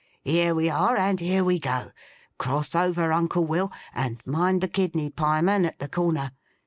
Here 0.23 0.55
we 0.55 0.67
are 0.67 0.97
and 0.97 1.19
here 1.19 1.43
we 1.43 1.59
go! 1.59 1.91
Cross 2.39 2.73
over, 2.73 3.13
Uncle 3.13 3.45
Will, 3.45 3.71
and 3.93 4.19
mind 4.25 4.61
the 4.61 4.67
kidney 4.67 5.11
pieman 5.11 5.63
at 5.63 5.77
the 5.77 5.87
corner! 5.87 6.31